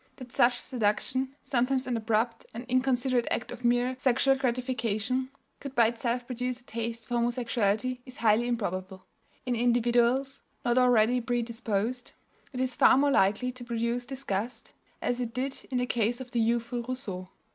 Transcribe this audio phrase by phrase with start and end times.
[0.15, 5.85] That such seduction sometimes an abrupt and inconsiderate act of mere sexual gratification could by
[5.85, 9.05] itself produce a taste for homosexuality is highly improbable;
[9.45, 12.13] in individuals not already predisposed
[12.51, 16.31] it is far more likely to produce disgust, as it did in the case of
[16.31, 17.29] the youthful Rousseau.